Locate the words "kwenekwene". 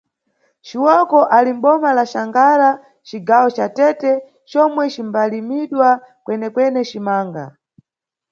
6.23-6.81